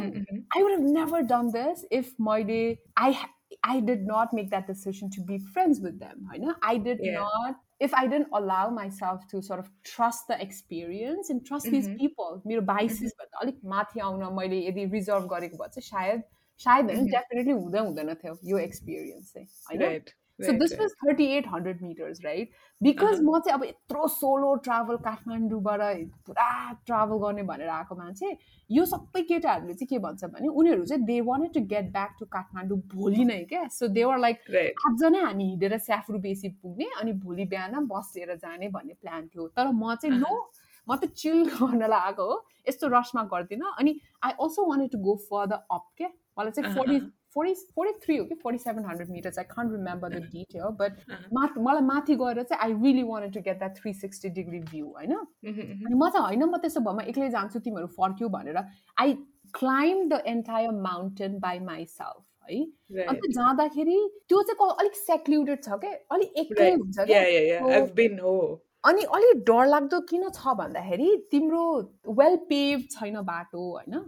[0.58, 2.62] I would have never done this if मैले
[2.98, 3.16] I
[3.64, 6.28] I did not make that decision to be friends with them.
[6.32, 7.16] I know I did yeah.
[7.16, 7.56] not.
[7.80, 11.76] If I didn't allow myself to sort of trust the experience and trust mm-hmm.
[11.76, 16.24] these people, मेरो biases भन्दा अलिक माथि आउन मैले यदि reserve गरेको भए चाहिँ सायद
[16.60, 20.02] सायद होइन डेफिनेटली हुँदै हुँदैन थियो यो एक्सपिरियन्स चाहिँ होइन
[20.47, 22.51] so this was thirty eight hundred meters right
[22.81, 25.81] because म चाहिँ अब यत्रो सोलो ट्राभल काठमाडौँबाट
[26.27, 26.51] पुरा
[26.87, 28.37] ट्राभल गर्ने भनेर आएको मान्छे
[28.71, 32.27] यो सबै केटाहरूले चाहिँ के भन्छ भने उनीहरू चाहिँ they wanted to get back to
[32.33, 33.67] Kathmandu भोलि नै क्या?
[33.69, 34.39] सो दे वर लाइक
[34.89, 39.49] आजनै हामी हिँडेर स्याफ्रु बेसी पुग्ने अनि भोलि बिहान बस लिएर जाने भन्ने प्लान थियो।
[39.49, 40.35] तर म चाहिँ नो
[40.89, 42.37] म त चिल गर्नलाई आएको हो।
[42.69, 46.09] यस्तो रसमा गर्दिनँ। अनि I also wanted to go further up क्या?
[46.39, 46.99] मलाई चाहिँ फोर्टी
[47.35, 48.35] फोर्टी फोर्टी थ्री हो कि?
[48.35, 50.93] Forty seven hundred meters I can't remember the detail but
[51.33, 54.87] माथि मलाई माथि गएर चाहिँ I really want to get that three sixty degree view
[54.87, 55.13] होइन?
[55.15, 58.59] अनि म चाहिँ होइन म त्यसो भए म एक्लै जान्छु तिमीहरू फर्क्यौ भनेर।
[58.99, 59.15] I
[59.55, 62.59] climb the entire mountain by myself है
[63.07, 65.93] अन्त जाँदाखेरि त्यो चाहिँ अलिक सेक्लुडेड छ क्या?
[66.11, 66.99] अलिक एक्लै हुन्छ
[68.85, 71.65] अनि अलिक डरलाग्दो किन छ भन्दाखेरि तिम्रो
[72.21, 73.99] वेल पेभ छैन बाटो होइन?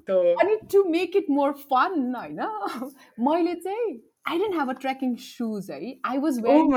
[0.43, 2.41] अनि to make it more fun होइन?
[3.29, 3.91] मैले चाहिँ
[4.29, 5.99] I didn't have a trekking shoes है?
[6.05, 6.71] I was wearing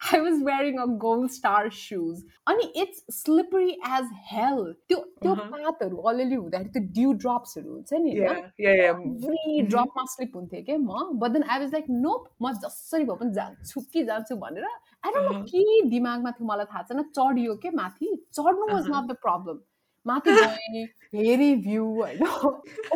[0.00, 2.20] I was wearing a gold star shoes.
[2.48, 8.10] अनि इट्स स्लिपरी एज हेल त्यो त्यो पातहरू अलिअलि हुँदाखेरि त्यो ड्यु ड्रप्सहरू हुन्छ नि
[8.10, 11.18] एभ्री ड्रपमा स्लिप हुन्थ्यो क्या म?
[11.18, 14.64] But then I was like nope म जसरी भए पनि जान्छु कि जान्छु भनेर
[15.05, 19.09] आई डोन्ट नो के दिमागमा थियो मलाई थाहा छैन चढियो के माथि चढ्नु वाज नट
[19.11, 19.59] द प्रब्लम
[20.05, 20.85] माथि गएँ
[21.15, 22.27] हेरी भ्यू होइन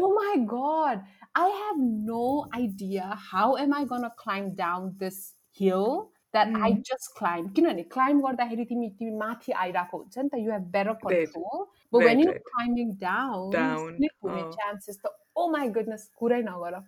[0.04, 1.04] ओ my god
[1.42, 2.24] I have no
[2.56, 5.20] idea how am I gonna climb down this
[5.60, 5.86] hill
[6.34, 10.52] that I just climb किनभने क्लाइम्ब गर्दाखेरि तिमी तिमी माथि आइरहेको हुन्छ नि त you
[10.52, 16.04] have better control but when you climbing down slip हुने चान्सेस त ओ माई गुडनेस
[16.20, 16.80] कुरै नगर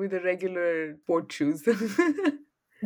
[0.00, 1.62] with a regular sport shoes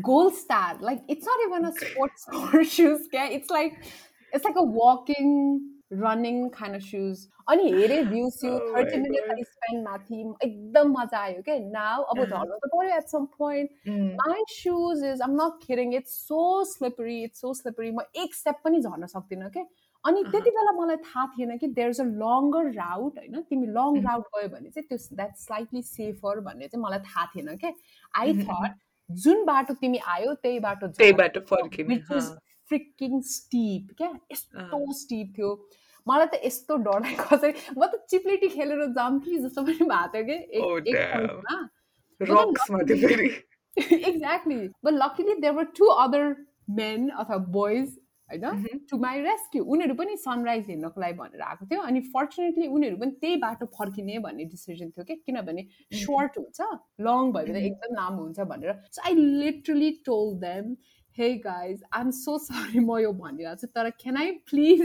[0.03, 0.77] gold star.
[0.81, 2.27] Like it's not even a sports
[2.73, 3.35] shoes okay?
[3.35, 3.73] It's like
[4.33, 9.29] it's like a walking running Khan shoes अनि हेरेँ view स्यु thirty minute.
[9.31, 12.29] I spend माथि एकदम मजा आयो क्या नाउ अब Uh-huh.
[12.29, 14.07] झर्नु त पऱ्यो at some point Mm.
[14.21, 17.91] my shoes is I'm not kidding it's so slippery it's so slippery.
[17.91, 19.63] म एक स्टेप पनि झर्न सक्दिनँ के
[20.03, 23.41] अनि अहँ। त्यति बेला मलाई थाहा थिएन कि देयर इज अ लङ्गर राउट होइन?
[23.49, 24.01] तिमी लङ.
[24.07, 27.73] राउट गयो भने चाहिँ त्यो द्याट स्लाइटली सेफर भन्ने चाहिँ मलाई थाहा थिएन के
[28.23, 28.75] आई थट
[29.09, 31.95] जुन बाटो तिमी आयो त्यही बाटो त्यही बाटो फर्किने
[32.69, 34.11] फ्रिकिङ स्टिप क्या?
[34.31, 35.49] यस्तो स्टिप थियो।
[36.07, 40.23] मलाई त यस्तो डरायो कसरी म त चिप्लेटी खेलेर जाम कि जस्तो पनि भएको थियो
[40.81, 40.89] कि
[43.77, 46.23] exactly but luckily there were two other
[46.77, 47.87] men अथवा बोइज
[48.29, 48.79] होइन.
[48.89, 53.11] टु माई रेस्क्यु उनीहरू पनि सनराइज हेर्नको लागि भनेर आएको थियो अनि फर्चुनेटली उनीहरू पनि
[53.21, 55.15] त्यही बाटो फर्किने भन्ने डिसिजन थियो कि?
[55.25, 56.61] किनभने सर्ट हुन्छ
[57.07, 57.65] लङ भयो भने Mhm.
[57.65, 60.75] एकदम लामो हुन्छ भनेर। So I literally told them
[61.17, 64.81] hey guys I am so sorry म यो भनिरहेको छु तर क्यान आई प्लिज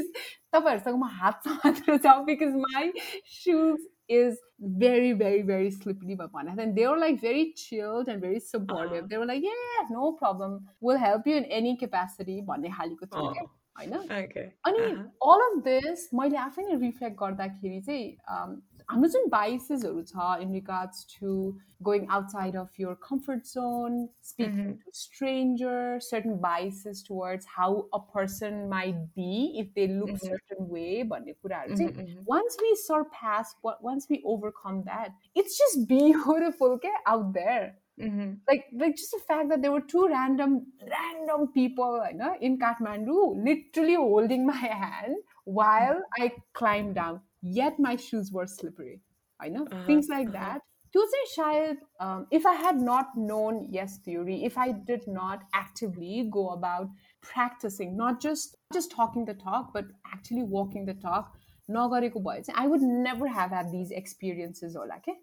[0.53, 2.25] तपाईँहरूसँग म हात समातेर जाउँ?
[2.25, 2.93] बिकज माई
[3.39, 6.58] सुज is very, very, very slippery Bapana.
[6.58, 9.04] And they were like very chilled and very supportive.
[9.06, 9.08] Ah.
[9.10, 10.68] They were like, yeah, no problem.
[10.82, 12.42] We'll help you in any capacity.
[12.52, 14.46] भन्ने खालको थियो क्या, Oh, होइन okay.
[14.68, 15.06] अनि Uh-huh.
[15.32, 18.62] All of this मैले आफै नै reflect गर्दाखेरि चाहिँ
[18.93, 24.73] Amazon biases Oruta in regards to going outside of your comfort zone, speaking mm-hmm.
[24.73, 30.27] to strangers, certain biases towards how a person might be if they look mm-hmm.
[30.27, 31.03] a certain way.
[31.03, 32.21] But mm-hmm, mm-hmm.
[32.25, 37.77] once we surpass what once we overcome that, it's just beautiful okay, out there.
[38.01, 38.33] Mm-hmm.
[38.49, 42.59] Like, like just the fact that there were two random, random people you know, in
[42.59, 46.23] Kathmandu, literally holding my hand while mm-hmm.
[46.23, 49.02] I climbed down yet my shoes were slippery
[49.40, 50.40] i know Uh-huh, things like uh-huh.
[50.40, 50.62] that
[50.96, 55.44] to say shayad um, if i had not known yes theory if i did not
[55.54, 56.90] actively go about
[57.22, 61.34] practicing not just just talking the talk but actually walking the talk
[61.72, 65.14] नगरेको भए चाहिँ I would never have had these experiences होला के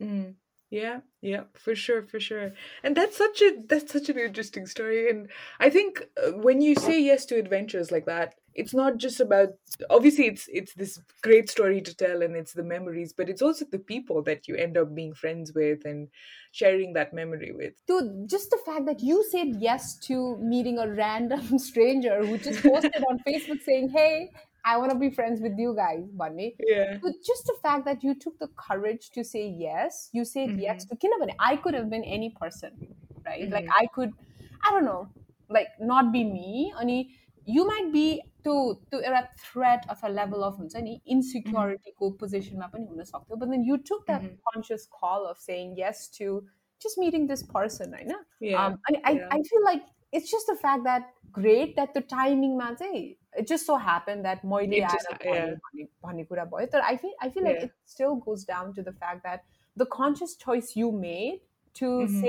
[0.00, 0.34] Mm.
[0.70, 2.52] Yeah, yeah, for sure, for sure.
[2.82, 5.08] And that's such a that's such an interesting story.
[5.10, 5.28] And
[5.60, 9.49] I think uh, when you say yes to adventures like that, it's not just about
[9.89, 13.65] obviously it's it's this great story to tell and it's the memories, but it's also
[13.71, 16.09] the people that you end up being friends with and
[16.51, 17.73] sharing that memory with.
[17.87, 22.61] Dude, just the fact that you said yes to meeting a random stranger who just
[22.61, 24.29] posted on Facebook saying, Hey,
[24.65, 26.55] I want to be friends with you guys, Bunny.
[26.67, 26.97] Yeah.
[27.01, 30.85] But just the fact that you took the courage to say yes, you said yes
[30.85, 30.95] mm-hmm.
[30.95, 31.35] to Kinabani.
[31.39, 32.71] I could have been any person,
[33.25, 33.49] right?
[33.49, 33.83] Like mm-hmm.
[33.83, 34.11] I could,
[34.65, 35.07] I don't know,
[35.49, 36.73] like not be me.
[36.77, 38.54] Ani, you might be to
[38.92, 43.04] to a threat of a level of हुन्छ नि insecurity को position मा पनि हुन
[43.10, 44.36] सक्थ्यो but then you took that Mhm.
[44.52, 46.30] conscious call of saying yes to
[46.86, 48.62] just meeting this person होइन Yeah.
[48.62, 49.28] um, and I, yeah.
[49.38, 49.84] I feel like
[50.18, 51.06] it's just the fact that
[51.38, 53.04] great that the timing मा चाहिँ
[53.42, 55.46] it just so happened that मैले It just- आएर yeah.
[55.46, 57.70] भन्ने- भन्ने भन्ने कुरा भयो तर I feel I feel like Yeah.
[57.70, 59.48] it still goes down to the fact that
[59.82, 61.40] the conscious choice you made
[61.80, 62.20] to Mhm.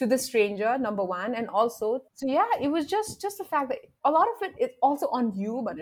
[0.00, 3.68] to the stranger number one and also so yeah it was just just the fact
[3.68, 5.76] that a lot of it is also on you but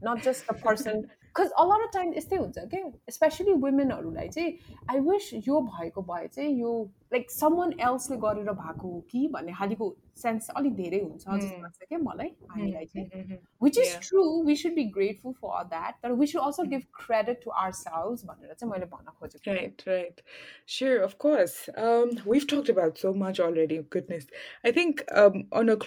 [0.00, 1.10] not just the person.
[1.34, 3.90] Because a lot of times it's still okay especially women
[4.88, 5.56] i wish you
[6.06, 6.28] boy
[6.60, 10.99] you चाहिँ यो like someone elseले गरेर भएको हो कि भन्ने खालिको sense अलिक धेरै
[10.99, 11.61] हुन्छ जस्तो Mm.
[11.63, 13.37] लाग्छ क्या मलाई हामीलाई चाहिँ Mhm.
[13.59, 13.99] which is Yeah.
[13.99, 16.69] true we should be grateful for that but we should also Mhm.
[16.69, 20.21] give credit to ourselves भनेर चाहिँ मैले भन्न खोजेको Right, right.
[20.65, 21.69] Sure, of course.
[21.75, 23.79] Um, we've talked about so much already.
[23.97, 24.27] Goodness.
[24.63, 25.77] I think um, on a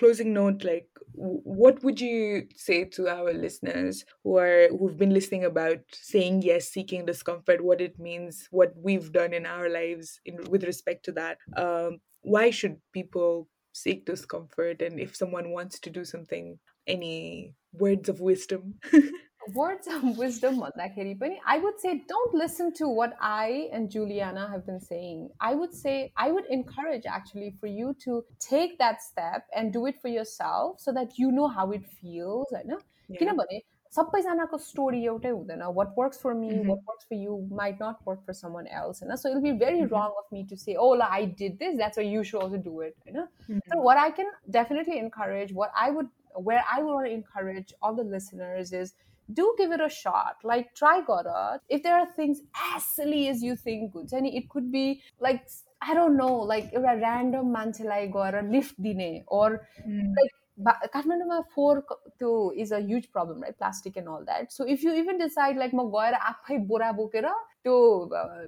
[1.18, 6.70] what would you say to our listeners who are who've been listening about saying yes,
[6.70, 11.12] seeking discomfort, what it means, what we've done in our lives in with respect to
[11.14, 11.38] that?
[11.56, 14.82] Um, why should people seek discomfort?
[14.82, 18.76] And if someone wants to do something, any words of wisdom?
[19.55, 24.47] words of wisdom भन्दाखेरि पनि I would say don't listen to what I and Juliana
[24.53, 25.25] have been saying.
[25.41, 29.85] I would say I would encourage actually for you to take that step and do
[29.93, 33.19] it for yourself so that you know how it feels होइन Yeah.
[33.19, 33.61] किनभने
[33.95, 36.69] सबैजनाको story एउटै हुँदैन वाट works for me Mhm.
[36.69, 39.81] Watt works for you might not work for someone else होइन so it be very
[39.81, 39.93] Mhm.
[39.93, 42.83] रङ of me to say ओ ल आई did this that's you should also do
[42.83, 43.61] it होइन Mhm.
[43.73, 46.09] So what I can definitely encourage, what I would,
[46.51, 48.95] where I would encourage all the listeners is
[49.29, 50.37] do give it a shot.
[50.45, 51.61] Like try Gora.
[51.69, 52.41] If there are things
[52.75, 54.87] as silly as you think, Jenny, it could be
[55.21, 55.45] like
[55.83, 59.47] I don't know, like a random manchilai Gora lift dine or
[59.87, 60.11] Mm.
[60.19, 60.35] like
[60.67, 62.33] ba- काठमाडौँमा फोहोर क- त्यो
[62.65, 65.75] is a huge problem right plastic end all that so if you even decide like
[65.75, 67.27] म गएर आफै बोरा बोकेर
[67.65, 67.77] त्यो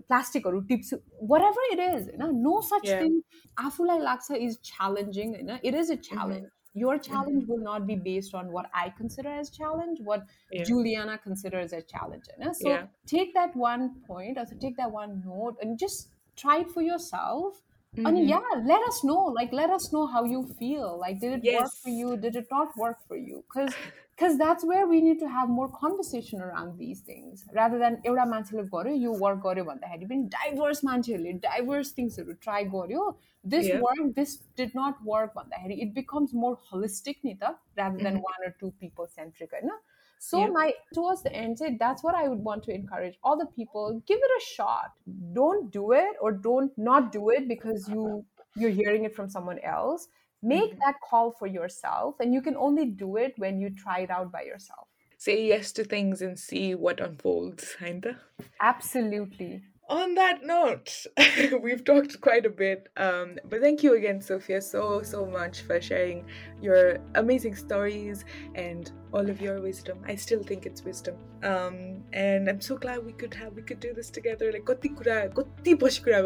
[0.09, 0.97] प्लास्टिकहरू टिप्छु
[1.31, 3.03] वर एभर इट इज होइन नो सच Yeah.
[3.03, 3.21] थिङ
[3.67, 6.47] आफूलाई लाग्छ इज च्यालेन्जिङ होइन it is a challenge
[6.80, 7.12] your mm-hmm.
[7.12, 10.64] challenge will not be based on what I consider as challenge, what Yeah.
[10.64, 12.26] Juliana considers as challenge.
[12.38, 12.54] you?
[12.54, 12.88] So Yeah.
[13.16, 17.62] take that one point, or take that one note, and just try it for yourself.
[17.97, 18.29] And Mhm.
[18.29, 19.19] yeah, let us know.
[19.35, 20.87] Like, let us know how you feel.
[21.01, 21.99] Like, did it work for Yes.
[21.99, 22.17] you?
[22.25, 23.43] Did it not work for you?
[23.49, 23.77] Because
[24.17, 28.25] because that's where we need to have more conversation around these things rather than एउटा
[28.33, 33.07] मान्छेले गर्यो यो work गर्यो भन्दाखेरि पनि diverse मान्छेहरूले diverse थिङ्सहरू try गर्यो
[33.55, 33.81] this Yeah.
[33.87, 38.47] Work this did not work भन्दाखेरि इट बिकम्स मोर होलिस्टिक नि त rather than one
[38.51, 39.77] or two people centric होइन
[40.20, 40.48] so Yeah.
[40.48, 44.02] my towards the end that's what i would want to encourage all the people.
[44.06, 44.92] Give it a shot.
[45.34, 49.60] Don't do it or don't not do it because you you're hearing it from someone
[49.60, 50.08] else.
[50.42, 50.80] Make mm-hmm.
[50.80, 54.32] that call for yourself and you can only do it when you try it out
[54.32, 54.88] by yourself.
[55.18, 58.18] Say yes to things and see what unfolds, kinda.
[58.62, 61.08] absolutely on that note,
[61.62, 65.82] we've talked quite a bit, um, but thank you again, Sophiya, so, so much for
[65.82, 66.26] sharing
[66.62, 68.24] your amazing stories
[68.56, 70.00] and all of your wisdom.
[70.08, 71.16] I still think it's wisdom.
[71.44, 74.52] Um, and I'm so glad we could have, we could do this together.
[74.52, 76.22] Like, kati kura, kati bosh kura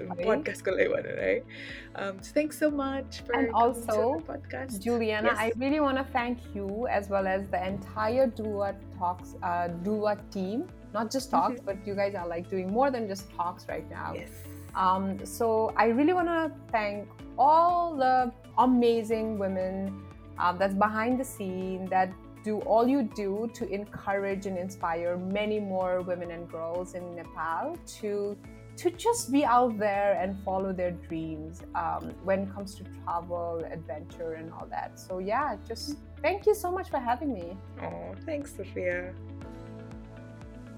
[0.00, 1.44] um, podcast ko right?
[1.94, 4.82] Um, so thanks so much for and also podcast.
[4.82, 5.38] Juliana, yes.
[5.38, 10.18] I really want to thank you as well as the entire Duluwa Talks uh, Duluwa
[10.30, 10.68] team
[10.98, 14.10] not just talks, but you guys are like doing more than just talks right now.
[14.14, 14.30] Yes.
[14.82, 16.42] Um, so I really want to
[16.76, 18.32] thank all the
[18.66, 19.74] amazing women
[20.38, 22.08] um, that's behind the scene that
[22.44, 27.76] do all you do to encourage and inspire many more women and girls in Nepal
[28.00, 28.36] to
[28.82, 33.64] to just be out there and follow their dreams um, when it comes to travel,
[33.76, 34.90] adventure, and all that.
[35.04, 37.56] So yeah, just thank you so much for having me.
[37.82, 39.14] Oh, thanks, Sophiya.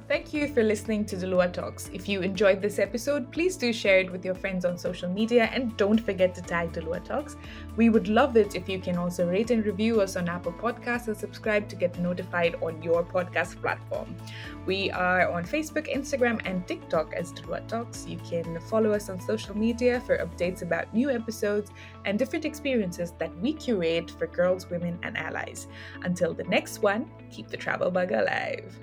[0.08, 1.90] Thank you for listening to Duluwa Talks.
[1.92, 5.50] If you enjoyed this episode, please do share it with your friends on social media
[5.52, 7.36] and don't forget to tag Duluwa Talks.
[7.76, 11.08] We would love it if you can also rate and review us on Apple Podcasts
[11.08, 14.16] and subscribe to get notified on your podcast platform.
[14.64, 18.06] We are on Facebook, Instagram, and TikTok as Duluwa Talks.
[18.06, 21.70] You can follow us on social media for updates about new episodes
[22.06, 25.68] and different experiences that we curate for girls, women, and allies.
[26.02, 28.74] Until the next one, keep the travel bug alive.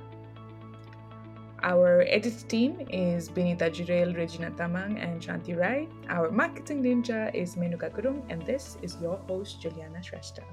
[1.65, 5.87] Our edit team is Benita Jurel, Regina Tamang, and Shanti Rai.
[6.09, 10.43] Our marketing ninja is Menuka Gurung, and this is your host, Juliana Shrestha.